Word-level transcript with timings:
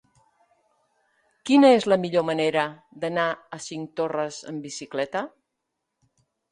Quina 1.49 1.69
és 1.79 1.85
la 1.93 1.99
millor 2.05 2.25
manera 2.31 2.65
d'anar 3.05 3.29
a 3.59 3.63
Cinctorres 3.69 4.43
amb 4.55 4.69
bicicleta? 4.71 5.27